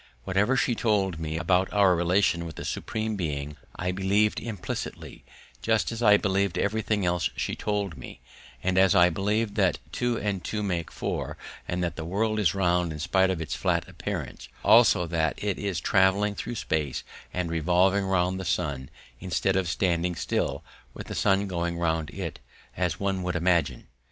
Whatever 0.23 0.57
she 0.57 0.73
told 0.73 1.19
me 1.19 1.37
about 1.37 1.71
our 1.71 1.95
relations 1.95 2.43
with 2.43 2.55
the 2.55 2.65
Supreme 2.65 3.15
Being 3.15 3.55
I 3.75 3.91
believed 3.91 4.39
implicitly, 4.39 5.23
just 5.61 5.91
as 5.91 6.01
I 6.01 6.17
believed 6.17 6.57
everything 6.57 7.05
else 7.05 7.29
she 7.35 7.55
told 7.55 7.99
me, 7.99 8.19
and 8.63 8.79
as 8.79 8.95
I 8.95 9.11
believed 9.11 9.53
that 9.57 9.77
two 9.91 10.17
and 10.17 10.43
two 10.43 10.63
make 10.63 10.89
four 10.91 11.37
and 11.67 11.83
that 11.83 11.97
the 11.97 12.03
world 12.03 12.39
is 12.39 12.55
round 12.55 12.91
in 12.91 12.97
spite 12.97 13.29
of 13.29 13.41
its 13.41 13.53
flat 13.53 13.87
appearance; 13.87 14.49
also 14.65 15.05
that 15.05 15.35
it 15.37 15.59
is 15.59 15.79
travelling 15.79 16.33
through 16.33 16.55
space 16.55 17.03
and 17.31 17.51
revolving 17.51 18.05
round 18.05 18.39
the 18.39 18.43
sun 18.43 18.89
instead 19.19 19.55
of 19.55 19.69
standing 19.69 20.15
still, 20.15 20.63
with 20.95 21.05
the 21.09 21.13
sun 21.13 21.45
going 21.45 21.77
round 21.77 22.09
it, 22.09 22.39
as 22.75 22.99
one 22.99 23.21
would 23.21 23.35
imagine. 23.35 23.85